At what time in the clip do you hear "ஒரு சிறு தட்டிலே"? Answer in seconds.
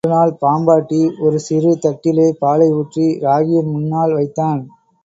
1.25-2.27